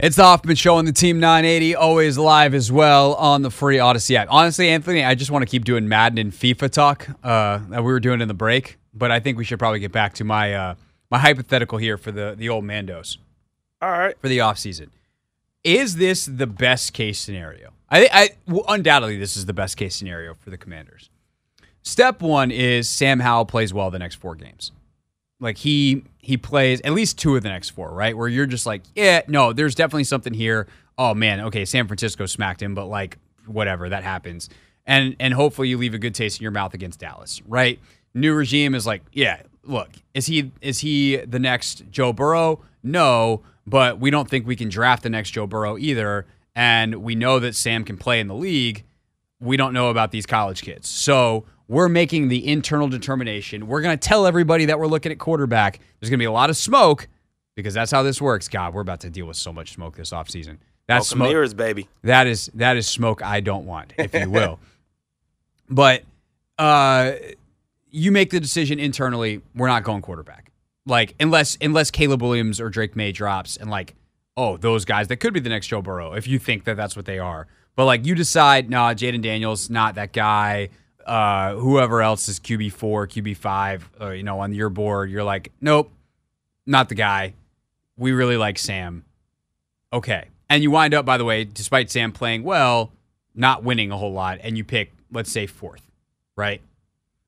It's 0.00 0.14
the 0.14 0.22
Hoffman 0.22 0.54
Show 0.54 0.76
on 0.76 0.84
the 0.84 0.92
Team 0.92 1.18
980, 1.18 1.74
always 1.74 2.16
live 2.16 2.54
as 2.54 2.70
well 2.70 3.14
on 3.14 3.42
the 3.42 3.50
free 3.50 3.78
Audacy 3.78 4.14
app. 4.14 4.28
Honestly, 4.30 4.68
Anthony, 4.68 5.02
I 5.02 5.16
just 5.16 5.32
want 5.32 5.42
to 5.42 5.50
keep 5.50 5.64
doing 5.64 5.88
Madden 5.88 6.18
and 6.18 6.32
FIFA 6.32 6.70
talk 6.70 7.08
uh, 7.24 7.58
that 7.70 7.82
we 7.82 7.90
were 7.90 7.98
doing 7.98 8.20
in 8.20 8.28
the 8.28 8.34
break, 8.34 8.78
but 8.94 9.10
I 9.10 9.18
think 9.18 9.38
we 9.38 9.44
should 9.44 9.58
probably 9.58 9.80
get 9.80 9.90
back 9.90 10.14
to 10.14 10.24
my 10.24 10.54
uh, 10.54 10.74
my 11.10 11.18
hypothetical 11.18 11.78
here 11.78 11.98
for 11.98 12.12
the 12.12 12.36
the 12.38 12.48
old 12.48 12.62
Mandos 12.62 13.16
All 13.82 13.90
right. 13.90 14.16
for 14.20 14.28
the 14.28 14.38
offseason. 14.38 14.90
Is 15.64 15.96
this 15.96 16.26
the 16.26 16.46
best 16.46 16.92
case 16.92 17.18
scenario? 17.18 17.72
I, 17.90 18.08
I 18.12 18.30
well, 18.46 18.66
undoubtedly 18.68 19.18
this 19.18 19.36
is 19.36 19.46
the 19.46 19.52
best 19.52 19.76
case 19.76 19.96
scenario 19.96 20.34
for 20.34 20.50
the 20.50 20.56
Commanders. 20.56 21.10
Step 21.82 22.22
one 22.22 22.52
is 22.52 22.88
Sam 22.88 23.18
Howell 23.18 23.46
plays 23.46 23.74
well 23.74 23.90
the 23.90 23.98
next 23.98 24.14
four 24.14 24.36
games. 24.36 24.70
Like 25.40 25.58
he 25.58 26.04
he 26.18 26.36
plays 26.36 26.80
at 26.82 26.92
least 26.92 27.18
two 27.18 27.36
of 27.36 27.42
the 27.42 27.48
next 27.48 27.70
four, 27.70 27.92
right? 27.92 28.16
Where 28.16 28.28
you're 28.28 28.46
just 28.46 28.66
like, 28.66 28.82
yeah, 28.94 29.22
no, 29.28 29.52
there's 29.52 29.74
definitely 29.74 30.04
something 30.04 30.34
here. 30.34 30.66
Oh 30.96 31.14
man, 31.14 31.40
okay, 31.42 31.64
San 31.64 31.86
Francisco 31.86 32.26
smacked 32.26 32.60
him, 32.62 32.74
but 32.74 32.86
like 32.86 33.18
whatever, 33.46 33.88
that 33.88 34.02
happens. 34.02 34.48
And 34.86 35.14
and 35.20 35.34
hopefully 35.34 35.68
you 35.68 35.78
leave 35.78 35.94
a 35.94 35.98
good 35.98 36.14
taste 36.14 36.40
in 36.40 36.42
your 36.42 36.50
mouth 36.50 36.74
against 36.74 37.00
Dallas, 37.00 37.40
right? 37.46 37.78
New 38.14 38.34
regime 38.34 38.74
is 38.74 38.86
like, 38.86 39.02
yeah, 39.12 39.42
look, 39.64 39.90
is 40.14 40.26
he 40.26 40.50
is 40.60 40.80
he 40.80 41.16
the 41.16 41.38
next 41.38 41.84
Joe 41.90 42.12
Burrow? 42.12 42.60
No, 42.82 43.42
but 43.66 44.00
we 44.00 44.10
don't 44.10 44.28
think 44.28 44.46
we 44.46 44.56
can 44.56 44.68
draft 44.68 45.02
the 45.02 45.10
next 45.10 45.30
Joe 45.30 45.46
Burrow 45.46 45.78
either. 45.78 46.26
And 46.56 46.96
we 46.96 47.14
know 47.14 47.38
that 47.38 47.54
Sam 47.54 47.84
can 47.84 47.96
play 47.96 48.18
in 48.18 48.26
the 48.26 48.34
league. 48.34 48.84
We 49.40 49.56
don't 49.56 49.72
know 49.72 49.90
about 49.90 50.10
these 50.10 50.26
college 50.26 50.62
kids. 50.62 50.88
So 50.88 51.44
we're 51.68 51.88
making 51.88 52.28
the 52.28 52.46
internal 52.48 52.88
determination. 52.88 53.66
We're 53.66 53.82
going 53.82 53.96
to 53.96 54.08
tell 54.08 54.26
everybody 54.26 54.64
that 54.66 54.78
we're 54.78 54.86
looking 54.86 55.12
at 55.12 55.18
quarterback. 55.18 55.80
There's 56.00 56.10
going 56.10 56.18
to 56.18 56.22
be 56.22 56.26
a 56.26 56.32
lot 56.32 56.50
of 56.50 56.56
smoke 56.56 57.06
because 57.54 57.74
that's 57.74 57.90
how 57.90 58.02
this 58.02 58.20
works. 58.20 58.48
God, 58.48 58.72
we're 58.72 58.80
about 58.80 59.00
to 59.00 59.10
deal 59.10 59.26
with 59.26 59.36
so 59.36 59.52
much 59.52 59.74
smoke 59.74 59.96
this 59.96 60.10
offseason. 60.10 60.56
That's 60.86 61.10
Welcome 61.10 61.18
smoke. 61.18 61.28
mirrors, 61.28 61.54
baby. 61.54 61.88
That 62.02 62.26
is 62.26 62.50
that 62.54 62.78
is 62.78 62.86
smoke 62.86 63.22
I 63.22 63.40
don't 63.40 63.66
want, 63.66 63.92
if 63.98 64.14
you 64.14 64.30
will. 64.30 64.58
but 65.68 66.02
uh, 66.58 67.12
you 67.90 68.10
make 68.10 68.30
the 68.30 68.40
decision 68.40 68.78
internally. 68.78 69.42
We're 69.54 69.68
not 69.68 69.84
going 69.84 70.00
quarterback. 70.00 70.50
Like 70.86 71.14
unless 71.20 71.58
unless 71.60 71.90
Caleb 71.90 72.22
Williams 72.22 72.60
or 72.60 72.70
Drake 72.70 72.96
Maye 72.96 73.12
drops 73.12 73.58
and 73.58 73.68
like 73.68 73.94
oh 74.38 74.56
those 74.56 74.86
guys 74.86 75.08
that 75.08 75.18
could 75.18 75.34
be 75.34 75.40
the 75.40 75.50
next 75.50 75.66
Joe 75.66 75.82
Burrow 75.82 76.14
if 76.14 76.26
you 76.26 76.38
think 76.38 76.64
that 76.64 76.78
that's 76.78 76.96
what 76.96 77.04
they 77.04 77.18
are. 77.18 77.46
But 77.76 77.84
like 77.84 78.06
you 78.06 78.14
decide, 78.14 78.70
nah, 78.70 78.94
Jayden 78.94 79.20
Daniels 79.20 79.68
not 79.68 79.96
that 79.96 80.14
guy. 80.14 80.70
Uh, 81.08 81.54
whoever 81.54 82.02
else 82.02 82.28
is 82.28 82.38
QB 82.38 82.72
four, 82.72 83.06
QB 83.06 83.36
five, 83.38 83.88
uh, 83.98 84.10
you 84.10 84.22
know, 84.22 84.40
on 84.40 84.52
your 84.52 84.68
board, 84.68 85.10
you're 85.10 85.24
like, 85.24 85.50
nope, 85.60 85.90
not 86.66 86.90
the 86.90 86.94
guy. 86.94 87.32
We 87.96 88.12
really 88.12 88.36
like 88.36 88.58
Sam. 88.58 89.04
Okay. 89.90 90.28
And 90.50 90.62
you 90.62 90.70
wind 90.70 90.92
up, 90.92 91.06
by 91.06 91.16
the 91.16 91.24
way, 91.24 91.44
despite 91.44 91.90
Sam 91.90 92.12
playing 92.12 92.42
well, 92.42 92.92
not 93.34 93.64
winning 93.64 93.90
a 93.90 93.96
whole 93.96 94.12
lot, 94.12 94.38
and 94.42 94.58
you 94.58 94.64
pick, 94.64 94.92
let's 95.10 95.32
say, 95.32 95.46
fourth, 95.46 95.82
right? 96.36 96.60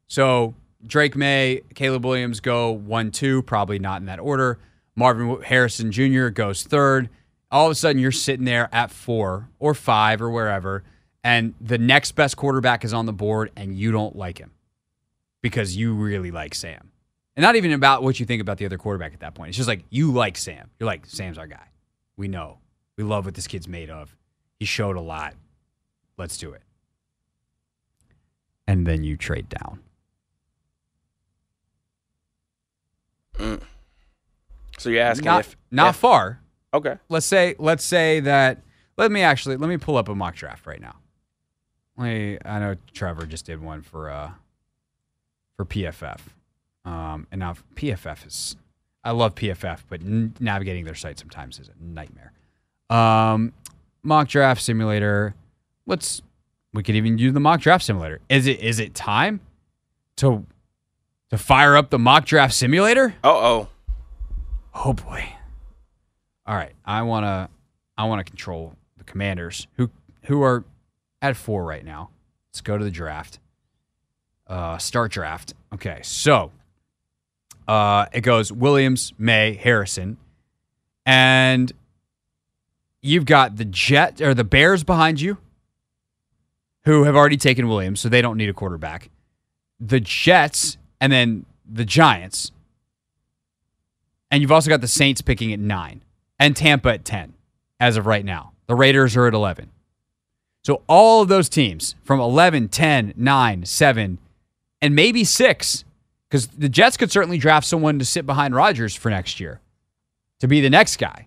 So 0.07 0.55
Drake 0.87 1.17
Maye, 1.17 1.63
Caleb 1.75 2.05
Williams 2.05 2.41
go 2.41 2.71
one, 2.71 3.11
two, 3.11 3.43
probably 3.43 3.79
not 3.79 4.01
in 4.01 4.07
that 4.07 4.21
order. 4.21 4.59
Marvin 4.97 5.41
Harrison 5.43 5.93
Jr. 5.93 6.29
goes 6.29 6.65
third. 6.65 7.09
All 7.51 7.67
of 7.67 7.73
a 7.73 7.75
sudden, 7.75 8.01
you're 8.01 8.13
sitting 8.13 8.45
there 8.45 8.69
at 8.73 8.91
four 8.91 9.49
or 9.59 9.75
five 9.75 10.21
or 10.21 10.31
wherever, 10.31 10.85
and 11.25 11.55
the 11.61 11.79
next 11.79 12.13
best 12.13 12.37
quarterback 12.37 12.85
is 12.85 12.93
on 12.93 13.07
the 13.07 13.13
board, 13.13 13.51
and 13.57 13.77
you 13.77 13.93
don't 13.93 14.17
like 14.17 14.39
him 14.39 14.53
because 15.43 15.77
you 15.77 15.95
really 15.95 16.31
like 16.31 16.55
Sam. 16.55 16.91
And 17.37 17.43
not 17.43 17.57
even 17.57 17.73
about 17.73 18.03
what 18.03 18.19
you 18.21 18.27
think 18.27 18.43
about 18.43 18.59
the 18.59 18.67
other 18.67 18.77
quarterback 18.79 19.15
at 19.15 19.21
that 19.21 19.35
point. 19.35 19.49
It's 19.51 19.57
just 19.57 19.69
like 19.69 19.85
you 19.91 20.13
like 20.13 20.37
Sam. 20.37 20.71
You're 20.79 20.87
like, 20.87 21.07
Sam's 21.07 21.39
our 21.39 21.47
guy. 21.47 21.69
We 22.17 22.29
know. 22.29 22.59
We 22.97 23.05
love 23.05 23.25
what 23.25 23.35
this 23.35 23.47
kid's 23.47 23.69
made 23.69 23.89
of. 23.89 24.15
He 24.59 24.67
showed 24.67 24.97
a 24.97 25.01
lot. 25.01 25.35
Let's 26.19 26.37
do 26.37 26.53
it. 26.53 26.63
And 28.67 28.87
then 28.87 29.05
you 29.05 29.17
trade 29.17 29.49
down. 29.49 29.81
So 34.79 34.91
you're 34.91 35.03
asking 35.03 35.25
Not, 35.25 35.41
if 35.41 35.57
not 35.71 35.91
if- 35.91 35.97
far. 35.97 36.41
okay. 36.75 36.97
Let's 37.09 37.27
say 37.27 37.55
let's 37.59 37.85
say 37.85 38.21
that 38.21 38.63
let 38.97 39.11
me 39.11 39.23
actually 39.23 39.57
let 39.57 39.69
me 39.69 39.77
pull 39.77 39.97
up 39.97 40.09
a 40.09 40.15
mock 40.15 40.35
draft 40.37 40.67
right 40.67 40.81
now. 40.81 40.97
I 41.99 42.39
know 42.45 42.77
Trevor 42.93 43.27
just 43.27 43.47
did 43.47 43.61
one 43.63 43.83
for 43.83 44.11
uh 44.11 44.31
for 45.57 45.65
PFF. 45.65 46.21
Um 46.85 47.27
and 47.31 47.39
now 47.41 47.55
PFF 47.75 48.27
is 48.27 48.57
I 49.05 49.13
love 49.13 49.35
PFF, 49.35 49.81
but 49.89 50.01
n- 50.03 50.35
navigating 50.41 50.85
their 50.85 50.95
site 50.95 51.19
sometimes 51.19 51.59
is 51.59 51.69
a 51.69 51.73
nightmare. 51.83 52.33
Um 52.89 53.53
mock 54.03 54.29
draft 54.29 54.63
simulator. 54.63 55.35
Let's 55.87 56.23
we 56.73 56.83
could 56.83 56.95
even 56.95 57.19
use 57.19 57.35
the 57.35 57.41
mock 57.41 57.61
draft 57.61 57.85
simulator. 57.85 58.21
Is 58.29 58.47
it 58.47 58.61
is 58.61 58.79
it 58.79 58.95
time 58.95 59.41
to 60.17 60.47
to 61.31 61.39
fire 61.39 61.77
up 61.77 61.91
the 61.91 61.99
mock 61.99 62.25
draft 62.27 62.55
simulator? 62.55 63.15
Uh 63.23 63.29
oh. 63.29 63.69
Oh 64.75 64.93
boy. 64.93 65.25
All 66.47 66.57
right, 66.57 66.73
I 66.85 67.03
want 67.03 67.25
to 67.25 67.49
I 67.99 68.05
want 68.07 68.25
to 68.25 68.31
control 68.31 68.75
the 68.99 69.05
Commanders 69.05 69.67
who 69.75 69.91
who 70.25 70.43
are 70.43 70.65
at 71.23 71.37
4 71.37 71.65
right 71.65 71.85
now. 71.85 72.11
Let's 72.49 72.61
go 72.61 72.77
to 72.79 72.85
the 72.85 72.91
draft. 72.91 73.39
Uh 74.47 74.79
start 74.79 75.13
draft. 75.13 75.55
Okay. 75.73 76.01
So, 76.03 76.51
uh 77.69 78.07
it 78.13 78.23
goes 78.23 78.53
Williams, 78.53 79.13
Maye, 79.19 79.55
Harrison. 79.55 80.17
And 81.07 81.73
you've 83.03 83.25
got 83.25 83.57
the 83.57 83.65
Jet 83.65 84.21
or 84.21 84.35
the 84.35 84.45
Bears 84.45 84.85
behind 84.85 85.21
you 85.21 85.39
who 86.85 87.05
have 87.05 87.15
already 87.15 87.37
taken 87.37 87.69
Williams, 87.69 88.01
so 88.01 88.09
they 88.09 88.23
don't 88.23 88.37
need 88.37 88.49
a 88.49 88.55
quarterback. 88.55 89.11
The 89.79 90.01
Jets 90.01 90.79
and 91.01 91.13
then 91.13 91.47
the 91.71 91.85
Giants 91.85 92.51
and 94.31 94.43
you've 94.43 94.53
also 94.53 94.71
got 94.71 94.81
the 94.81 94.89
Saints 94.89 95.21
picking 95.23 95.53
at 95.53 95.59
nine 95.59 96.03
and 96.39 96.57
Tampa 96.57 96.91
at 96.91 97.05
10 97.05 97.35
as 97.81 97.97
of 97.97 98.07
right 98.07 98.25
now. 98.25 98.53
The 98.67 98.75
Raiders 98.75 99.17
are 99.17 99.27
at 99.27 99.35
11. 99.35 99.71
So 100.63 100.83
all 100.87 101.23
of 101.23 101.29
those 101.29 101.49
teams 101.49 101.95
from 102.05 102.21
11, 102.21 102.69
10, 102.69 103.15
9, 103.17 103.65
7, 103.65 104.19
and 104.83 104.95
maybe 104.95 105.25
6, 105.25 105.85
because 106.29 106.47
the 106.49 106.69
Jets 106.69 106.97
could 106.97 107.11
certainly 107.11 107.39
draft 107.39 107.67
someone 107.67 107.99
to 107.99 108.05
sit 108.05 108.27
behind 108.27 108.55
Rodgers 108.55 108.95
for 108.95 109.11
next 109.11 109.41
year 109.41 109.61
to 110.41 110.49
be 110.49 110.61
the 110.61 110.71
next 110.71 110.97
guy. 110.97 111.27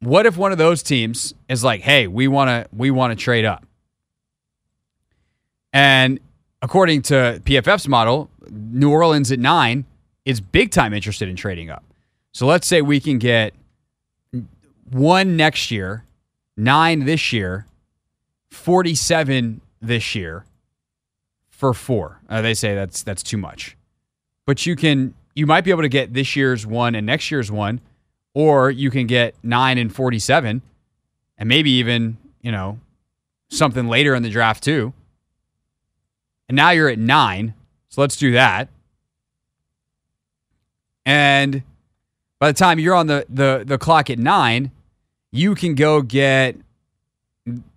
What 0.00 0.26
if 0.26 0.36
one 0.36 0.52
of 0.52 0.58
those 0.58 0.82
teams 0.82 1.34
is 1.48 1.64
like, 1.64 1.80
"Hey, 1.80 2.06
we 2.06 2.28
want 2.28 2.48
to 2.48 2.68
we 2.76 2.90
want 2.90 3.16
to 3.18 3.22
trade 3.22 3.44
up." 3.44 3.66
And 5.72 6.20
according 6.60 7.02
to 7.02 7.40
PFF's 7.44 7.88
model, 7.88 8.30
New 8.50 8.90
Orleans 8.90 9.32
at 9.32 9.38
nine 9.38 9.84
is 10.24 10.40
big 10.40 10.70
time 10.70 10.92
interested 10.92 11.28
in 11.28 11.36
trading 11.36 11.70
up. 11.70 11.84
So 12.32 12.46
let's 12.46 12.66
say 12.66 12.82
we 12.82 13.00
can 13.00 13.18
get 13.18 13.54
one 14.90 15.36
next 15.36 15.70
year, 15.70 16.04
nine 16.56 17.04
this 17.04 17.32
year, 17.32 17.66
47 18.50 19.60
this 19.80 20.14
year 20.14 20.44
for 21.48 21.72
four. 21.74 22.20
Uh, 22.28 22.42
they 22.42 22.54
say 22.54 22.74
that's 22.74 23.02
that's 23.02 23.22
too 23.22 23.36
much. 23.36 23.76
But 24.46 24.66
you 24.66 24.76
can 24.76 25.14
you 25.34 25.46
might 25.46 25.64
be 25.64 25.70
able 25.70 25.82
to 25.82 25.88
get 25.88 26.14
this 26.14 26.36
year's 26.36 26.66
one 26.66 26.94
and 26.94 27.06
next 27.06 27.30
year's 27.30 27.50
one, 27.50 27.80
or 28.34 28.70
you 28.70 28.90
can 28.90 29.06
get 29.06 29.34
nine 29.42 29.78
and 29.78 29.94
47 29.94 30.62
and 31.38 31.48
maybe 31.48 31.70
even, 31.72 32.16
you 32.40 32.50
know, 32.50 32.78
something 33.48 33.86
later 33.86 34.14
in 34.14 34.22
the 34.22 34.30
draft 34.30 34.62
too. 34.62 34.92
And 36.48 36.56
now 36.56 36.70
you're 36.70 36.88
at 36.88 36.98
nine. 36.98 37.54
So 37.88 38.00
let's 38.00 38.16
do 38.16 38.32
that. 38.32 38.68
And 41.04 41.62
by 42.38 42.50
the 42.50 42.58
time 42.58 42.78
you're 42.78 42.94
on 42.94 43.06
the, 43.06 43.26
the, 43.28 43.64
the 43.66 43.78
clock 43.78 44.10
at 44.10 44.18
nine, 44.18 44.70
you 45.32 45.54
can 45.54 45.74
go 45.74 46.02
get 46.02 46.56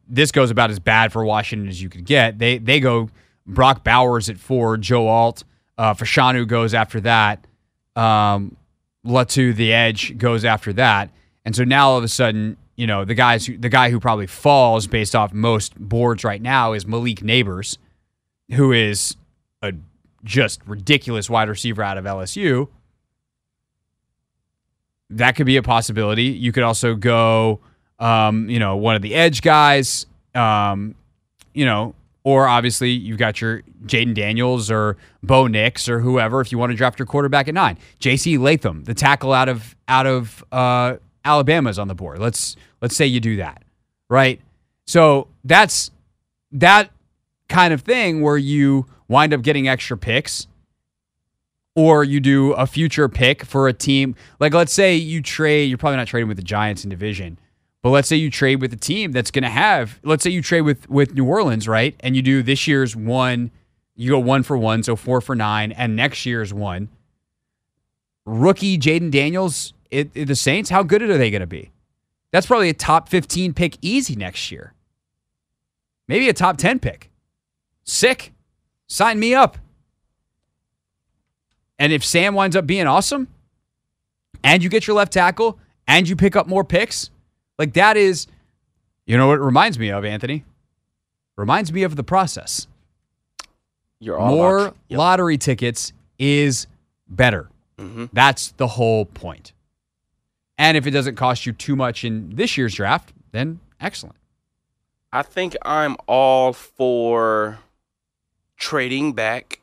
this 0.07 0.31
goes 0.31 0.49
about 0.49 0.71
as 0.71 0.79
bad 0.79 1.11
for 1.11 1.23
Washington 1.23 1.69
as 1.69 1.81
you 1.81 1.89
could 1.89 2.05
get. 2.05 2.39
They 2.39 2.57
they 2.57 2.79
go 2.79 3.09
Brock 3.45 3.83
Bowers 3.83 4.29
at 4.29 4.37
four, 4.37 4.77
Joe 4.77 5.07
Alt, 5.07 5.43
uh, 5.77 5.93
Fashanu 5.93 6.45
goes 6.45 6.73
after 6.73 6.99
that. 7.01 7.47
Um, 7.95 8.57
Latu, 9.05 9.55
the 9.55 9.73
edge, 9.73 10.17
goes 10.17 10.43
after 10.43 10.73
that. 10.73 11.09
And 11.45 11.55
so 11.55 11.63
now 11.63 11.89
all 11.89 11.97
of 11.97 12.03
a 12.03 12.09
sudden, 12.09 12.57
you 12.75 12.85
know, 12.85 13.05
the 13.05 13.13
guys 13.15 13.45
who, 13.45 13.57
the 13.57 13.69
guy 13.69 13.89
who 13.89 13.99
probably 13.99 14.27
falls 14.27 14.87
based 14.87 15.15
off 15.15 15.33
most 15.33 15.79
boards 15.79 16.23
right 16.25 16.41
now 16.41 16.73
is 16.73 16.85
Malik 16.85 17.21
Nabers, 17.21 17.77
who 18.53 18.73
is 18.73 19.15
a 19.61 19.73
just 20.23 20.61
ridiculous 20.65 21.29
wide 21.29 21.47
receiver 21.47 21.81
out 21.81 21.97
of 21.97 22.03
LSU. 22.03 22.67
That 25.11 25.35
could 25.35 25.45
be 25.45 25.57
a 25.57 25.63
possibility. 25.63 26.23
You 26.25 26.51
could 26.51 26.63
also 26.63 26.95
go, 26.95 27.59
um, 27.99 28.49
you 28.49 28.59
know, 28.59 28.77
one 28.77 28.95
of 28.95 29.01
the 29.01 29.15
edge 29.15 29.41
guys, 29.41 30.05
um, 30.35 30.95
you 31.53 31.65
know, 31.65 31.95
Or 32.23 32.47
obviously, 32.47 32.91
you've 32.91 33.17
got 33.17 33.41
your 33.41 33.63
Jayden 33.85 34.13
Daniels 34.13 34.69
or 34.69 34.97
Bo 35.23 35.47
Nix 35.47 35.87
or 35.89 35.99
whoever 35.99 36.41
if 36.41 36.51
you 36.51 36.57
want 36.57 36.71
to 36.71 36.75
draft 36.75 36.99
your 36.99 37.05
quarterback 37.05 37.47
at 37.47 37.53
nine. 37.53 37.77
J.C. 37.99 38.37
Latham, 38.37 38.83
the 38.83 38.93
tackle 38.93 39.33
out 39.33 39.49
of 39.49 39.75
out 39.87 40.05
of 40.05 40.43
uh, 40.51 40.97
Alabama, 41.25 41.69
is 41.69 41.79
on 41.79 41.87
the 41.87 41.95
board. 41.95 42.19
Let's 42.19 42.55
let's 42.81 42.95
say 42.95 43.05
you 43.07 43.19
do 43.19 43.37
that, 43.37 43.63
right? 44.09 44.39
So 44.85 45.27
that's 45.43 45.91
that 46.51 46.91
kind 47.47 47.73
of 47.73 47.81
thing 47.81 48.21
where 48.21 48.37
you 48.37 48.85
wind 49.07 49.33
up 49.33 49.41
getting 49.41 49.67
extra 49.67 49.97
picks 49.97 50.45
or 51.75 52.03
you 52.03 52.19
do 52.19 52.53
a 52.53 52.65
future 52.65 53.07
pick 53.07 53.45
for 53.45 53.67
a 53.67 53.73
team. 53.73 54.15
Like, 54.39 54.53
let's 54.53 54.73
say 54.73 54.95
you 54.95 55.21
trade, 55.21 55.65
you're 55.65 55.77
probably 55.77 55.97
not 55.97 56.07
trading 56.07 56.27
with 56.27 56.37
the 56.37 56.43
Giants 56.43 56.83
in 56.83 56.89
division, 56.89 57.39
but 57.81 57.89
let's 57.89 58.07
say 58.07 58.15
you 58.15 58.29
trade 58.29 58.61
with 58.61 58.73
a 58.73 58.77
team 58.77 59.11
that's 59.11 59.31
going 59.31 59.43
to 59.43 59.49
have, 59.49 59.99
let's 60.03 60.23
say 60.23 60.29
you 60.29 60.41
trade 60.41 60.61
with, 60.61 60.89
with 60.89 61.13
New 61.13 61.25
Orleans, 61.25 61.67
right? 61.67 61.95
And 62.01 62.15
you 62.15 62.21
do 62.21 62.43
this 62.43 62.67
year's 62.67 62.95
one, 62.95 63.51
you 63.95 64.11
go 64.11 64.19
one 64.19 64.43
for 64.43 64.57
one, 64.57 64.83
so 64.83 64.95
four 64.95 65.21
for 65.21 65.35
nine, 65.35 65.71
and 65.71 65.95
next 65.95 66.25
year's 66.25 66.53
one. 66.53 66.89
Rookie 68.25 68.77
Jayden 68.77 69.11
Daniels, 69.11 69.73
it, 69.89 70.09
it, 70.13 70.25
the 70.25 70.35
Saints, 70.35 70.69
how 70.69 70.83
good 70.83 71.01
are 71.01 71.17
they 71.17 71.31
going 71.31 71.41
to 71.41 71.47
be? 71.47 71.71
That's 72.31 72.45
probably 72.45 72.69
a 72.69 72.73
top 72.73 73.09
15 73.09 73.53
pick 73.53 73.77
easy 73.81 74.15
next 74.15 74.51
year. 74.51 74.73
Maybe 76.07 76.29
a 76.29 76.33
top 76.33 76.57
10 76.57 76.79
pick. 76.79 77.09
Sick. 77.83 78.33
Sign 78.87 79.19
me 79.19 79.33
up. 79.33 79.57
And 81.79 81.91
if 81.93 82.03
Sam 82.03 82.35
winds 82.35 82.55
up 82.55 82.67
being 82.67 82.85
awesome 82.87 83.27
and 84.43 84.61
you 84.61 84.69
get 84.69 84.85
your 84.85 84.95
left 84.95 85.13
tackle 85.13 85.57
and 85.87 86.07
you 86.07 86.15
pick 86.15 86.35
up 86.35 86.45
more 86.45 86.63
picks, 86.63 87.09
like 87.57 87.73
that 87.73 87.95
is, 87.97 88.27
you 89.05 89.17
know 89.17 89.27
what 89.27 89.39
it 89.39 89.41
reminds 89.43 89.79
me 89.79 89.89
of, 89.89 90.03
Anthony? 90.05 90.43
Reminds 91.37 91.71
me 91.71 91.83
of 91.83 91.95
the 91.95 92.03
process. 92.03 92.67
You're 93.99 94.17
all 94.19 94.35
More 94.35 94.73
Yep. 94.89 94.97
lottery 94.97 95.37
tickets 95.37 95.93
is 96.17 96.67
better. 97.07 97.49
Mhm. 97.77 98.09
That's 98.11 98.51
the 98.51 98.67
whole 98.67 99.05
point. 99.05 99.53
And 100.57 100.75
if 100.75 100.85
it 100.85 100.91
doesn't 100.91 101.15
cost 101.15 101.45
you 101.45 101.53
too 101.53 101.75
much 101.77 102.03
in 102.03 102.35
this 102.35 102.57
year's 102.57 102.75
draft, 102.75 103.13
then 103.31 103.61
excellent. 103.79 104.17
I 105.13 105.21
think 105.23 105.55
I'm 105.63 105.95
all 106.07 106.51
for 106.53 107.59
trading 108.57 109.13
back 109.13 109.61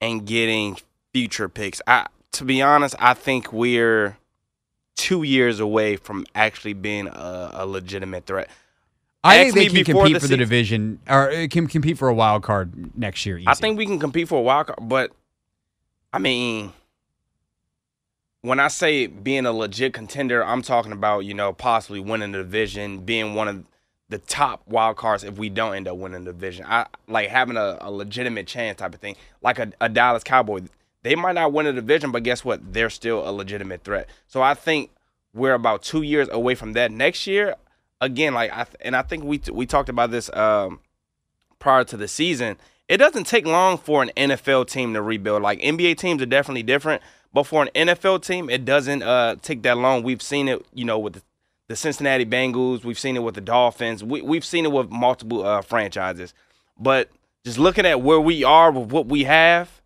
and 0.00 0.26
getting 0.26 0.76
future 1.12 1.48
picks. 1.48 1.80
I 1.86 2.06
to 2.32 2.44
be 2.44 2.60
honest, 2.62 2.94
I 2.98 3.14
think 3.14 3.52
we're 3.52 4.18
two 4.96 5.22
years 5.22 5.60
away 5.60 5.96
from 5.96 6.26
actually 6.34 6.74
being 6.74 7.06
a, 7.06 7.50
a 7.54 7.66
legitimate 7.66 8.26
threat. 8.26 8.48
I 9.24 9.38
Ask 9.38 9.54
think 9.54 9.72
they 9.72 9.82
can 9.82 9.96
compete 9.96 10.14
the 10.14 10.20
for 10.20 10.28
the 10.28 10.36
division 10.36 11.00
or 11.08 11.30
uh, 11.30 11.48
can 11.50 11.66
compete 11.66 11.98
for 11.98 12.08
a 12.08 12.14
wild 12.14 12.42
card 12.42 12.96
next 12.96 13.26
year. 13.26 13.38
Easy. 13.38 13.48
I 13.48 13.54
think 13.54 13.76
we 13.76 13.86
can 13.86 13.98
compete 13.98 14.28
for 14.28 14.38
a 14.38 14.42
wild 14.42 14.68
card, 14.68 14.78
but 14.82 15.12
I 16.12 16.18
mean, 16.18 16.72
when 18.42 18.60
I 18.60 18.68
say 18.68 19.06
being 19.08 19.44
a 19.44 19.52
legit 19.52 19.92
contender, 19.92 20.44
I'm 20.44 20.62
talking 20.62 20.92
about 20.92 21.20
you 21.20 21.34
know 21.34 21.52
possibly 21.52 22.00
winning 22.00 22.32
the 22.32 22.38
division, 22.38 23.00
being 23.00 23.34
one 23.34 23.48
of 23.48 23.64
the 24.08 24.18
top 24.18 24.62
wild 24.66 24.96
cards 24.96 25.24
if 25.24 25.36
we 25.36 25.48
don't 25.48 25.74
end 25.74 25.88
up 25.88 25.96
winning 25.96 26.24
the 26.24 26.32
division. 26.32 26.64
I 26.68 26.86
like 27.08 27.28
having 27.28 27.56
a, 27.56 27.78
a 27.80 27.90
legitimate 27.90 28.46
chance 28.46 28.78
type 28.78 28.94
of 28.94 29.00
thing, 29.00 29.16
like 29.42 29.58
a, 29.58 29.72
a 29.80 29.88
Dallas 29.88 30.22
Cowboy. 30.22 30.62
They 31.02 31.14
might 31.14 31.34
not 31.34 31.52
win 31.52 31.66
the 31.66 31.72
division, 31.72 32.12
but 32.12 32.22
guess 32.22 32.44
what? 32.44 32.72
They're 32.72 32.90
still 32.90 33.28
a 33.28 33.30
legitimate 33.30 33.84
threat. 33.84 34.08
So 34.26 34.42
I 34.42 34.54
think 34.54 34.90
we're 35.34 35.54
about 35.54 35.82
two 35.82 36.02
years 36.02 36.28
away 36.30 36.54
from 36.54 36.72
that. 36.74 36.90
Next 36.90 37.26
year, 37.26 37.56
again, 38.00 38.34
like 38.34 38.52
I 38.52 38.64
th- 38.64 38.76
and 38.80 38.96
I 38.96 39.02
think 39.02 39.24
we 39.24 39.40
we 39.52 39.66
talked 39.66 39.88
about 39.88 40.10
this 40.10 40.30
um, 40.34 40.80
prior 41.58 41.84
to 41.84 41.96
the 41.96 42.08
season. 42.08 42.56
It 42.88 42.98
doesn't 42.98 43.24
take 43.24 43.46
long 43.46 43.78
for 43.78 44.02
an 44.02 44.10
NFL 44.16 44.68
team 44.68 44.94
to 44.94 45.02
rebuild. 45.02 45.42
Like 45.42 45.60
NBA 45.60 45.98
teams 45.98 46.22
are 46.22 46.26
definitely 46.26 46.62
different, 46.62 47.02
but 47.32 47.44
for 47.44 47.62
an 47.62 47.70
NFL 47.74 48.24
team, 48.24 48.48
it 48.48 48.64
doesn't 48.64 49.02
uh, 49.02 49.36
take 49.42 49.62
that 49.62 49.76
long. 49.76 50.04
We've 50.04 50.22
seen 50.22 50.46
it, 50.46 50.64
you 50.72 50.84
know, 50.84 50.98
with 50.98 51.14
the, 51.14 51.22
the 51.68 51.76
Cincinnati 51.76 52.24
Bengals. 52.24 52.84
We've 52.84 52.98
seen 52.98 53.16
it 53.16 53.22
with 53.22 53.34
the 53.34 53.40
Dolphins. 53.40 54.04
We, 54.04 54.22
we've 54.22 54.44
seen 54.44 54.64
it 54.64 54.72
with 54.72 54.90
multiple 54.90 55.46
uh, 55.46 55.62
franchises. 55.62 56.34
But 56.78 57.10
just 57.44 57.58
looking 57.58 57.86
at 57.86 58.00
where 58.00 58.20
we 58.20 58.44
are 58.44 58.70
with 58.70 58.90
what 58.90 59.06
we 59.06 59.24
have, 59.24 59.80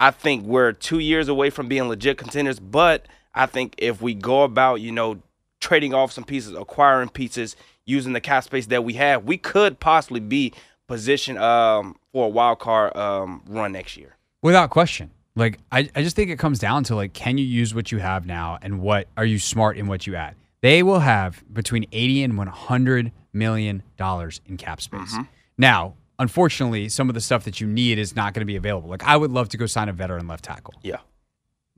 I 0.00 0.10
think 0.10 0.44
we're 0.44 0.72
two 0.72 0.98
years 0.98 1.28
away 1.28 1.50
from 1.50 1.68
being 1.68 1.88
legit 1.88 2.18
contenders. 2.18 2.58
But 2.58 3.06
I 3.34 3.46
think 3.46 3.74
if 3.78 4.02
we 4.02 4.14
go 4.14 4.42
about, 4.42 4.76
you 4.80 4.92
know, 4.92 5.20
trading 5.60 5.94
off 5.94 6.12
some 6.12 6.24
pieces, 6.24 6.54
acquiring 6.54 7.08
pieces, 7.08 7.56
using 7.86 8.12
the 8.12 8.20
cap 8.20 8.44
space 8.44 8.66
that 8.66 8.84
we 8.84 8.94
have, 8.94 9.24
we 9.24 9.36
could 9.36 9.80
possibly 9.80 10.20
be 10.20 10.52
positioned 10.86 11.38
um, 11.38 11.96
for 12.12 12.26
a 12.26 12.28
wild 12.28 12.58
card 12.58 12.96
um, 12.96 13.42
run 13.46 13.72
next 13.72 13.96
year. 13.96 14.16
Without 14.42 14.70
question. 14.70 15.10
Like 15.36 15.58
I, 15.72 15.88
I 15.94 16.02
just 16.02 16.14
think 16.14 16.30
it 16.30 16.38
comes 16.38 16.58
down 16.58 16.84
to 16.84 16.94
like 16.94 17.12
can 17.12 17.38
you 17.38 17.44
use 17.44 17.74
what 17.74 17.90
you 17.90 17.98
have 17.98 18.24
now 18.24 18.58
and 18.62 18.80
what 18.80 19.08
are 19.16 19.24
you 19.24 19.38
smart 19.38 19.76
in 19.76 19.88
what 19.88 20.06
you 20.06 20.14
add? 20.14 20.36
They 20.64 20.82
will 20.82 21.00
have 21.00 21.44
between 21.52 21.84
80 21.92 22.22
and 22.22 22.38
100 22.38 23.12
million 23.34 23.82
dollars 23.98 24.40
in 24.46 24.56
cap 24.56 24.80
space. 24.80 25.14
Now, 25.58 25.92
unfortunately, 26.18 26.88
some 26.88 27.10
of 27.10 27.14
the 27.14 27.20
stuff 27.20 27.44
that 27.44 27.60
you 27.60 27.66
need 27.66 27.98
is 27.98 28.16
not 28.16 28.32
going 28.32 28.40
to 28.40 28.46
be 28.46 28.56
available. 28.56 28.88
Like 28.88 29.04
I 29.04 29.14
would 29.14 29.30
love 29.30 29.50
to 29.50 29.58
go 29.58 29.66
sign 29.66 29.90
a 29.90 29.92
veteran 29.92 30.26
left 30.26 30.42
tackle. 30.42 30.72
Yeah. 30.82 31.00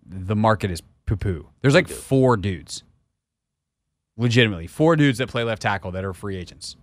The 0.08 0.36
market 0.36 0.70
is 0.70 0.84
poo 1.04 1.16
poo. 1.16 1.48
There's 1.62 1.74
like 1.74 1.88
four 1.88 2.36
dudes. 2.36 2.84
Legitimately, 4.16 4.68
four 4.68 4.94
dudes 4.94 5.18
that 5.18 5.30
play 5.30 5.42
left 5.42 5.62
tackle 5.62 5.90
that 5.90 6.04
are 6.04 6.12
free 6.14 6.36
agents. 6.36 6.76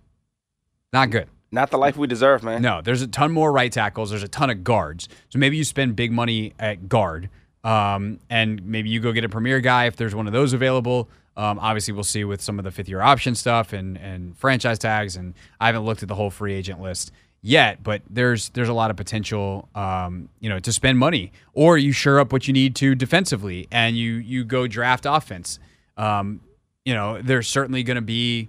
Not 0.92 1.08
good. 1.08 1.28
Not 1.50 1.70
the 1.70 1.78
life 1.78 1.96
we 1.96 2.06
deserve, 2.06 2.42
man. 2.42 2.60
No, 2.60 2.82
there's 2.82 3.00
a 3.00 3.06
ton 3.06 3.32
more 3.32 3.50
right 3.50 3.72
tackles. 3.72 4.10
There's 4.10 4.22
a 4.22 4.28
ton 4.28 4.50
of 4.50 4.62
guards. 4.62 5.08
So 5.30 5.38
maybe 5.38 5.56
you 5.56 5.64
spend 5.64 5.96
big 5.96 6.12
money 6.12 6.52
at 6.58 6.86
guard, 6.86 7.30
um, 7.64 8.18
and 8.28 8.62
maybe 8.62 8.90
you 8.90 9.00
go 9.00 9.10
get 9.12 9.24
a 9.24 9.30
premier 9.30 9.60
guy 9.60 9.86
if 9.86 9.96
there's 9.96 10.14
one 10.14 10.26
of 10.26 10.34
those 10.34 10.52
available. 10.52 11.08
Um, 11.36 11.58
obviously, 11.58 11.92
we'll 11.92 12.04
see 12.04 12.24
with 12.24 12.40
some 12.40 12.58
of 12.58 12.64
the 12.64 12.70
fifth 12.70 12.88
year 12.88 13.00
option 13.00 13.34
stuff 13.34 13.72
and 13.72 13.96
and 13.98 14.36
franchise 14.36 14.78
tags. 14.78 15.16
And 15.16 15.34
I 15.60 15.66
haven't 15.66 15.84
looked 15.84 16.02
at 16.02 16.08
the 16.08 16.14
whole 16.14 16.30
free 16.30 16.54
agent 16.54 16.80
list 16.80 17.12
yet, 17.42 17.82
but 17.82 18.02
there's 18.08 18.48
there's 18.50 18.68
a 18.68 18.74
lot 18.74 18.90
of 18.90 18.96
potential, 18.96 19.68
um, 19.74 20.28
you 20.40 20.48
know, 20.48 20.58
to 20.58 20.72
spend 20.72 20.98
money, 20.98 21.32
or 21.52 21.76
you 21.76 21.92
shore 21.92 22.18
up 22.20 22.32
what 22.32 22.46
you 22.46 22.52
need 22.52 22.74
to 22.76 22.94
defensively, 22.94 23.68
and 23.70 23.96
you 23.96 24.14
you 24.14 24.44
go 24.44 24.66
draft 24.66 25.06
offense. 25.08 25.58
Um, 25.96 26.40
you 26.84 26.94
know, 26.94 27.20
there's 27.22 27.48
certainly 27.48 27.82
going 27.82 27.96
to 27.96 28.02
be 28.02 28.48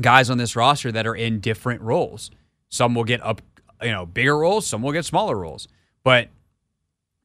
guys 0.00 0.30
on 0.30 0.38
this 0.38 0.56
roster 0.56 0.92
that 0.92 1.06
are 1.06 1.14
in 1.14 1.40
different 1.40 1.80
roles. 1.82 2.30
Some 2.68 2.94
will 2.94 3.04
get 3.04 3.22
up, 3.22 3.42
you 3.82 3.90
know, 3.90 4.06
bigger 4.06 4.38
roles. 4.38 4.66
Some 4.66 4.82
will 4.82 4.92
get 4.92 5.04
smaller 5.04 5.36
roles. 5.36 5.68
But 6.04 6.28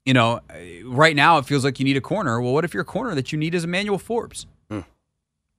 you 0.05 0.13
know, 0.13 0.39
right 0.83 1.15
now 1.15 1.37
it 1.39 1.45
feels 1.45 1.63
like 1.63 1.79
you 1.79 1.85
need 1.85 1.97
a 1.97 2.01
corner. 2.01 2.39
Well, 2.39 2.53
what 2.53 2.63
if 2.63 2.73
your 2.73 2.83
corner 2.83 3.15
that 3.15 3.31
you 3.31 3.37
need 3.37 3.55
is 3.55 3.63
Emmanuel 3.63 3.97
Forbes? 3.97 4.45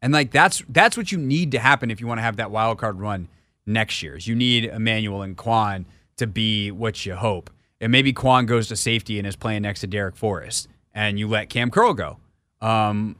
And 0.02 0.12
like 0.12 0.30
that's 0.30 0.62
that's 0.68 0.96
what 0.96 1.10
you 1.10 1.18
need 1.18 1.52
to 1.52 1.58
happen 1.58 1.90
if 1.90 2.00
you 2.00 2.06
want 2.06 2.18
to 2.18 2.22
have 2.22 2.36
that 2.36 2.50
wild 2.50 2.78
card 2.78 3.00
run 3.00 3.28
next 3.64 4.02
year. 4.02 4.16
Is 4.16 4.26
you 4.26 4.34
need 4.34 4.64
Emmanuel 4.64 5.22
and 5.22 5.36
Quan 5.36 5.86
to 6.16 6.26
be 6.26 6.70
what 6.70 7.04
you 7.04 7.14
hope. 7.14 7.50
And 7.80 7.92
maybe 7.92 8.12
Quan 8.12 8.46
goes 8.46 8.68
to 8.68 8.76
safety 8.76 9.18
and 9.18 9.26
is 9.26 9.36
playing 9.36 9.62
next 9.62 9.80
to 9.80 9.88
Darrick 9.88 10.16
Forrest, 10.16 10.68
and 10.94 11.18
you 11.18 11.28
let 11.28 11.50
Cam 11.50 11.70
Curl 11.70 11.94
go. 11.94 12.18
Um, 12.60 13.16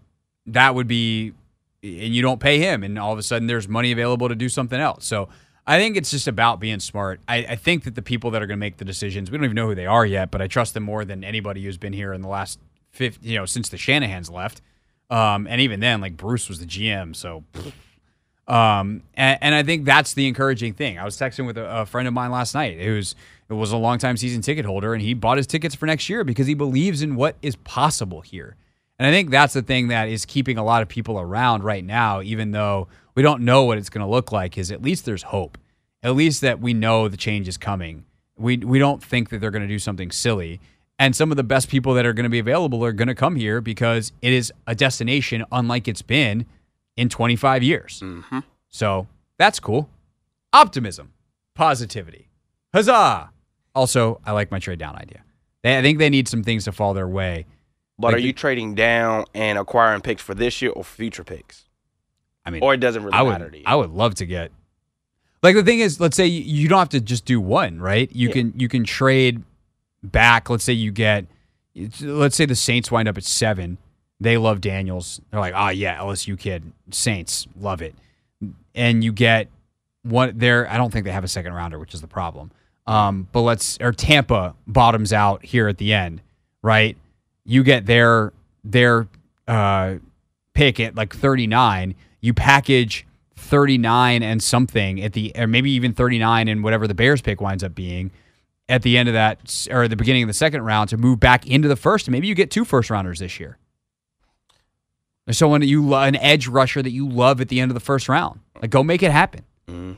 that 0.47 0.75
would 0.75 0.87
be 0.87 1.35
and 1.83 2.15
you 2.15 2.23
don't 2.23 2.41
pay 2.41 2.59
him, 2.59 2.83
and 2.83 2.99
all 2.99 3.13
of 3.13 3.19
a 3.19 3.23
sudden 3.23 3.47
there's 3.47 3.69
money 3.69 3.93
available 3.93 4.29
to 4.29 4.35
do 4.35 4.49
something 4.49 4.81
else. 4.81 5.07
So 5.07 5.29
I 5.67 5.79
think 5.79 5.97
it's 5.97 6.11
just 6.11 6.29
about 6.29 6.61
being 6.61 6.81
smart. 6.81 7.21
I, 7.29 7.39
I 7.39 7.57
think 7.57 7.85
that 7.85 7.95
the 7.95 8.03
people 8.03 8.31
that 8.33 8.43
are 8.43 8.47
going 8.47 8.59
to 8.59 8.61
make 8.61 8.77
the 8.77 8.85
decisions, 8.85 9.31
we 9.31 9.39
don't 9.39 9.45
even 9.45 9.57
know 9.57 9.67
who 9.67 9.75
they 9.75 9.87
are 9.87 10.07
yet, 10.07 10.31
but 10.31 10.41
I 10.41 10.47
trust 10.47 10.75
them 10.75 10.85
more 10.85 11.05
than 11.05 11.25
anybody 11.25 11.63
who's 11.65 11.79
been 11.79 11.93
here 11.93 12.13
in 12.13 12.23
the 12.23 12.29
last 12.29 12.59
50, 12.93 13.29
you 13.29 13.37
know, 13.37 13.47
since 13.47 13.69
the 13.69 13.77
Shanahan's 13.77 14.31
left. 14.31 14.63
Um, 15.11 15.47
and 15.47 15.61
even 15.61 15.81
then, 15.81 16.01
like 16.01 16.17
Bruce 16.17 16.49
was 16.49 16.59
the 16.59 16.67
GM, 16.67 17.15
so. 17.15 17.45
Um, 18.49 19.03
and, 19.15 19.39
and 19.41 19.55
I 19.55 19.65
think 19.65 19.85
that's 19.85 20.15
the 20.15 20.29
encouraging 20.29 20.75
thing. 20.75 20.99
I 20.99 21.05
was 21.05 21.17
texting 21.17 21.47
with 21.47 21.59
a, 21.59 21.81
a 21.81 21.87
friend 21.87 22.07
of 22.07 22.15
mine 22.15 22.31
last 22.31 22.55
night 22.55 22.81
who's 22.81 23.17
who 23.49 23.57
was 23.57 23.73
a 23.73 23.77
longtime 23.77 24.17
season 24.17 24.43
ticket 24.43 24.65
holder, 24.65 24.93
and 24.93 25.03
he 25.03 25.15
bought 25.15 25.37
his 25.37 25.47
tickets 25.47 25.75
for 25.75 25.87
next 25.87 26.09
year 26.09 26.25
because 26.25 26.47
he 26.47 26.55
believes 26.55 27.03
in 27.03 27.17
what 27.17 27.37
is 27.43 27.57
possible 27.57 28.21
here. 28.21 28.57
And 28.99 29.07
I 29.07 29.11
think 29.11 29.31
that's 29.31 29.55
the 29.55 29.63
thing 29.63 29.89
that 29.89 30.09
is 30.09 30.25
keeping 30.25 30.59
a 30.59 30.65
lot 30.65 30.83
of 30.83 30.89
people 30.89 31.21
around 31.21 31.63
right 31.65 31.85
now, 31.85 32.23
even 32.23 32.51
though 32.51 32.89
we 33.15 33.23
don't 33.23 33.43
know 33.43 33.65
what 33.65 33.79
it's 33.79 33.91
going 33.91 34.05
to 34.05 34.11
look 34.11 34.33
like, 34.33 34.57
is 34.57 34.71
at 34.71 34.83
least 34.83 35.05
there's 35.05 35.25
hope. 35.25 35.59
At 36.03 36.15
least 36.15 36.41
that 36.41 36.61
we 36.61 36.73
know 36.73 37.09
the 37.09 37.17
change 37.17 37.47
is 37.49 37.57
coming. 37.57 38.05
We, 38.37 38.57
we 38.59 38.79
don't 38.79 39.03
think 39.03 39.31
that 39.31 39.41
they're 39.41 39.51
going 39.51 39.63
to 39.63 39.69
do 39.69 39.79
something 39.79 40.11
silly. 40.11 40.61
And 40.99 41.15
some 41.15 41.31
of 41.31 41.37
the 41.37 41.45
best 41.45 41.69
people 41.69 41.93
that 41.95 42.07
are 42.07 42.13
going 42.15 42.25
to 42.25 42.31
be 42.31 42.39
available 42.39 42.85
are 42.85 42.93
going 42.93 43.09
to 43.09 43.15
come 43.15 43.37
here 43.37 43.61
because 43.61 44.13
it 44.23 44.33
is 44.33 44.53
a 44.67 44.75
destination 44.75 45.45
unlike 45.53 45.89
it's 45.89 46.03
been 46.03 46.47
in 46.97 47.09
25 47.11 47.63
years. 47.63 48.01
Mm-hmm. 48.03 48.41
So 48.71 49.07
that's 49.39 49.61
cool. 49.61 49.91
Optimism, 50.53 51.13
positivity. 51.55 52.29
Huzzah! 52.73 53.31
Also, 53.75 54.21
I 54.25 54.33
like 54.33 54.51
my 54.51 54.59
trade 54.59 54.79
down 54.79 54.97
idea. 54.97 55.23
They, 55.63 55.77
I 55.79 55.83
think 55.83 55.99
they 55.99 56.09
need 56.09 56.29
some 56.29 56.43
things 56.43 56.65
to 56.65 56.73
fall 56.73 56.95
their 56.95 57.09
way. 57.09 57.45
But 57.99 58.09
Like 58.09 58.17
are 58.17 58.19
you 58.19 58.33
trading 58.33 58.75
down 58.75 59.25
and 59.35 59.59
acquiring 59.59 60.01
picks 60.01 60.23
for 60.23 60.35
this 60.35 60.63
year 60.63 60.71
or 60.71 60.83
future 60.85 61.25
picks? 61.25 61.65
I 62.45 62.51
mean, 62.51 62.63
Or 62.63 62.73
it 62.75 62.79
doesn't 62.79 63.03
really 63.03 63.15
I 63.15 63.23
matter 63.25 63.45
would, 63.45 63.53
to 63.53 63.59
you? 63.59 63.65
I 63.67 63.75
would 63.75 63.91
love 63.91 64.15
to 64.17 64.27
get. 64.27 64.51
Like 65.43 65.55
the 65.57 65.63
thing 65.63 65.81
is, 65.81 66.01
let's 66.01 66.17
say 66.17 66.27
you- 66.27 66.43
you 66.43 66.69
don't 66.69 66.79
have 66.79 66.89
to 66.91 67.01
just 67.01 67.25
do 67.27 67.39
one, 67.41 67.81
right? 67.81 68.11
You 68.15 68.31
can 68.31 68.53
you 68.57 68.69
can 68.69 68.85
trade 68.85 69.43
back. 70.03 70.51
Let's 70.51 70.65
say 70.65 70.73
you 70.73 70.91
get, 70.91 71.27
let's 72.01 72.37
say 72.37 72.47
the 72.47 72.55
Saints 72.55 72.91
wind 72.91 73.09
up 73.09 73.17
at 73.17 73.25
seven. 73.25 73.79
They 74.19 74.39
love 74.39 74.61
Daniels. 74.61 75.21
They're 75.31 75.41
like, 75.41 75.55
oh 75.57 75.69
yeah, 75.69 75.99
LSU 75.99 76.39
kid, 76.39 76.73
Saints 76.91 77.47
love 77.59 77.83
it, 77.83 77.95
and 78.75 79.05
you 79.05 79.13
get 79.13 79.49
one 80.03 80.33
there. 80.37 80.71
I 80.71 80.79
don't 80.79 80.91
think 80.91 81.05
they 81.05 81.13
have 81.13 81.25
a 81.25 81.29
second 81.29 81.53
rounder, 81.53 81.79
which 81.79 81.93
is 81.93 82.01
the 82.01 82.07
problem. 82.07 82.51
Um, 82.87 83.29
but 83.33 83.43
let's 83.43 83.79
or 83.81 83.93
Tampa 83.93 84.55
bottoms 84.67 85.13
out 85.13 85.45
here 85.45 85.69
at 85.69 85.79
the 85.79 85.93
end, 85.93 86.23
right? 86.63 86.97
You 87.45 87.63
get 87.63 87.87
their 87.87 88.33
their 88.65 89.09
uh, 89.47 89.97
pick 90.55 90.81
at 90.81 90.95
like 90.95 91.15
39. 91.15 91.95
You 92.21 92.33
package 92.33 93.07
39 93.37 94.23
and 94.23 94.43
something 94.43 95.03
at 95.03 95.13
the 95.13 95.33
or 95.37 95.47
maybe 95.47 95.71
even 95.73 95.93
39 95.93 96.49
and 96.49 96.65
whatever 96.65 96.87
the 96.89 96.95
Bears 96.95 97.21
pick 97.21 97.41
winds 97.41 97.63
up 97.63 97.75
being 97.75 98.11
at 98.69 98.83
the 98.83 98.99
end 98.99 99.09
of 99.09 99.13
that 99.15 99.67
or 99.71 99.87
the 99.89 99.97
beginning 99.97 100.23
of 100.25 100.27
the 100.29 100.33
second 100.35 100.63
round 100.63 100.91
to 100.91 100.97
move 100.97 101.21
back 101.21 101.47
into 101.47 101.69
the 101.69 101.77
first. 101.77 102.07
And 102.09 102.13
maybe 102.13 102.27
you 102.27 102.35
get 102.35 102.51
two 102.51 102.65
first 102.65 102.91
rounders 102.91 103.21
this 103.21 103.39
year. 103.39 103.59
Or 105.29 105.33
someone 105.33 105.61
that 105.61 105.67
you 105.67 105.85
lo- 105.85 106.03
an 106.03 106.17
edge 106.17 106.47
rusher 106.49 106.83
that 106.83 106.91
you 106.91 107.09
love 107.09 107.41
at 107.41 107.49
the 107.49 107.61
end 107.61 107.71
of 107.71 107.75
the 107.75 107.81
first 107.81 108.09
round. 108.09 108.41
Like 108.61 108.71
go 108.71 108.83
make 108.83 109.03
it 109.03 109.11
happen. 109.13 109.45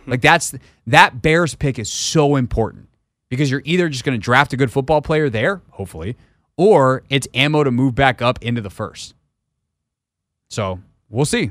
Like 0.07 0.23
that's 0.23 0.55
that 0.87 1.21
Bears 1.21 1.55
pick 1.55 1.79
is 1.79 1.91
so 1.91 2.37
important 2.37 2.89
because 3.29 3.51
you're 3.51 3.61
either 3.67 3.91
just 3.91 4.03
going 4.05 4.19
to 4.19 4.23
draft 4.23 4.55
a 4.55 4.57
good 4.57 4.73
football 4.73 5.03
player 5.03 5.29
there, 5.29 5.61
hopefully, 5.73 6.17
or 6.57 7.03
it's 7.11 7.29
ammo 7.35 7.63
to 7.65 7.71
move 7.71 7.95
back 7.95 8.23
up 8.23 8.43
into 8.43 8.63
the 8.63 8.71
first. 8.71 9.15
So 10.49 10.81
we'll 11.11 11.27
see. 11.27 11.51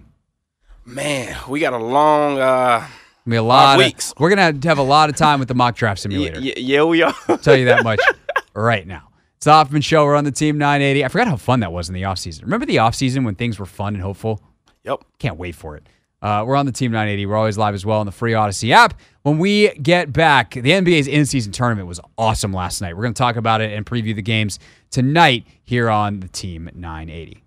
Man, 0.84 1.38
we 1.48 1.60
got 1.60 1.74
a 1.74 1.78
long. 1.78 2.40
uh 2.40 2.88
Mean, 3.28 3.40
a 3.40 3.44
lot 3.44 3.80
of, 3.80 3.86
weeks. 3.86 4.14
We're 4.18 4.30
gonna 4.30 4.58
have 4.64 4.78
a 4.78 4.84
lot 4.84 5.10
of 5.10 5.16
time 5.16 5.40
with 5.40 5.48
the 5.50 5.54
mock 5.56 5.76
draft 5.76 6.00
simulator. 6.02 6.40
y- 6.40 6.54
yeah, 6.58 6.84
we 6.84 7.02
are. 7.04 7.14
I'll 7.28 7.38
tell 7.38 7.58
you 7.58 7.66
that 7.66 7.84
much 7.84 8.00
right 8.54 8.88
now. 8.88 9.10
It's 9.36 9.46
the 9.46 9.52
Hoffman 9.52 9.82
Show. 9.82 10.06
We're 10.06 10.16
on 10.16 10.24
the 10.24 10.32
Team 10.32 10.58
980. 10.58 11.06
I 11.06 11.08
forgot 11.10 11.28
how 11.28 11.36
fun 11.36 11.60
that 11.60 11.72
was 11.72 11.90
in 11.90 11.94
the 11.94 12.04
offseason. 12.04 12.42
Remember 12.44 12.66
the 12.66 12.78
offseason 12.78 13.24
when 13.26 13.36
things 13.36 13.60
were 13.60 13.66
fun 13.68 13.94
and 13.94 14.02
hopeful? 14.02 14.42
yep. 14.84 15.04
Can't 15.20 15.38
wait 15.38 15.54
for 15.54 15.76
it. 15.76 15.88
Uh, 16.20 16.44
we're 16.48 16.56
on 16.56 16.66
the 16.66 16.72
Team 16.72 16.92
980. 16.92 17.26
We're 17.28 17.36
always 17.36 17.58
live 17.58 17.76
as 17.76 17.86
well 17.86 18.00
on 18.00 18.08
the 18.08 18.12
free 18.12 18.32
Audacy 18.32 18.72
app. 18.72 19.00
When 19.22 19.38
we 19.38 19.70
get 19.76 20.12
back, 20.12 20.52
the 20.56 20.72
NBA's 20.72 21.08
in-season 21.08 21.52
tournament 21.52 21.88
was 21.88 22.00
awesome 22.18 22.52
last 22.52 22.82
night. 22.82 22.96
We're 22.96 23.04
going 23.04 23.14
to 23.14 23.18
talk 23.20 23.36
about 23.36 23.62
it 23.62 23.74
and 23.74 23.86
preview 23.86 24.16
the 24.16 24.24
games 24.24 24.58
tonight 24.90 25.46
here 25.64 25.90
on 25.90 26.22
the 26.22 26.28
Team 26.30 26.70
980. 26.74 27.44